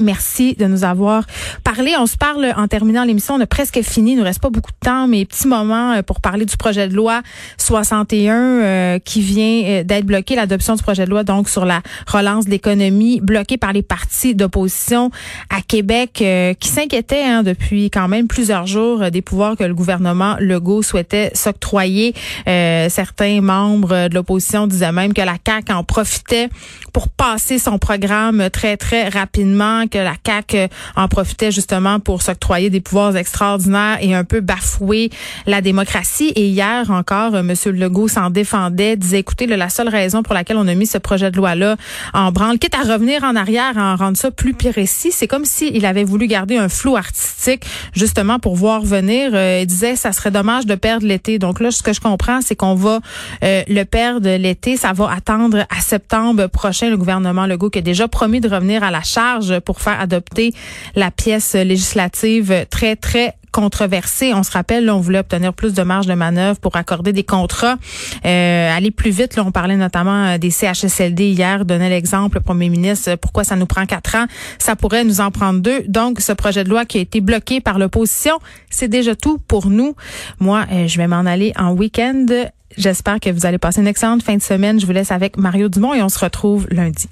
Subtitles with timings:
[0.00, 1.22] Merci de nous avoir
[1.62, 1.94] parlé.
[2.00, 3.34] On se parle en terminant l'émission.
[3.34, 4.14] On a presque fini.
[4.14, 6.88] Il nous reste pas beaucoup de temps, mais petit moment euh, pour parler du projet
[6.88, 7.22] de loi
[7.58, 10.34] 61 euh, qui vient euh, d'être bloqué.
[10.34, 14.34] L'adoption du projet de loi donc sur la relance de l'économie bloqué par les partis
[14.34, 15.12] d'opposition
[15.48, 16.24] à Québec
[16.58, 21.30] qui s'inquiétaient hein, depuis quand même plusieurs jours des pouvoirs que le gouvernement Legault souhaitait
[21.34, 22.14] s'octroyer.
[22.46, 26.48] certains membres de l'opposition disaient même que la CAQ en profitait
[26.92, 32.22] pour passer son programme très très rapidement que la CAQ euh, en profitait justement pour
[32.22, 35.10] s'octroyer des pouvoirs extraordinaires et un peu bafouer
[35.46, 36.32] la démocratie.
[36.36, 37.54] Et hier encore, euh, M.
[37.74, 41.30] Legault s'en défendait, disait, écoutez, la seule raison pour laquelle on a mis ce projet
[41.30, 41.76] de loi-là
[42.14, 45.44] en branle, quitte à revenir en arrière, à en rendre ça plus précis, c'est comme
[45.44, 49.32] s'il avait voulu garder un flou artistique justement pour voir venir.
[49.34, 51.38] Euh, il disait, ça serait dommage de perdre l'été.
[51.38, 53.00] Donc là, ce que je comprends, c'est qu'on va
[53.42, 54.76] le perdre l'été.
[54.76, 56.88] Ça va attendre à septembre prochain.
[56.88, 59.25] Le gouvernement Legault qui a déjà promis de revenir à la charge
[59.64, 60.52] pour faire adopter
[60.94, 64.34] la pièce législative très, très controversée.
[64.34, 67.76] On se rappelle, on voulait obtenir plus de marge de manœuvre pour accorder des contrats,
[68.26, 69.38] euh, aller plus vite.
[69.38, 73.64] On parlait notamment euh, des CHSLD hier, donnait l'exemple, le premier ministre, pourquoi ça nous
[73.64, 74.26] prend quatre ans.
[74.58, 75.84] Ça pourrait nous en prendre deux.
[75.88, 79.68] Donc, ce projet de loi qui a été bloqué par l'opposition, c'est déjà tout pour
[79.68, 79.94] nous.
[80.38, 82.26] Moi, euh, je vais m'en aller en week-end.
[82.76, 84.78] J'espère que vous allez passer une excellente fin de semaine.
[84.78, 87.08] Je vous laisse avec Mario Dumont et on se retrouve lundi.